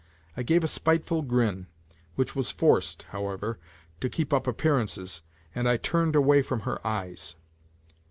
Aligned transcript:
I 0.35 0.41
gave 0.41 0.63
a 0.63 0.67
spiteful 0.67 1.21
grin, 1.21 1.67
which 2.15 2.35
was 2.35 2.49
forced, 2.49 3.03
however, 3.11 3.59
to 3.99 4.09
keep 4.09 4.33
up 4.33 4.47
appearances, 4.47 5.21
and 5.53 5.69
I 5.69 5.77
turned 5.77 6.15
away 6.15 6.41
from 6.41 6.61
her 6.61 6.79
eyes. 6.87 7.35